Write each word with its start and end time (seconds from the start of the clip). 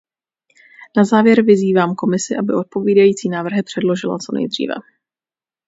Na 0.97 1.05
závěr 1.05 1.41
vyzývám 1.41 1.95
Komisi, 1.95 2.35
aby 2.39 2.53
odpovídající 2.53 3.29
návrhy 3.29 3.63
předložila 3.63 4.17
co 4.17 4.31
nejdříve. 4.35 4.73